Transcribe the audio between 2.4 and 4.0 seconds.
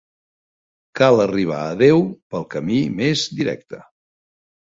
camí més directe.